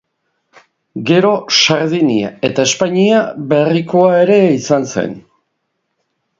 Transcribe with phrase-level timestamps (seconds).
[1.09, 3.21] Gero Sardinia eta Espainia
[3.53, 5.17] Berrikoa ere izan zen.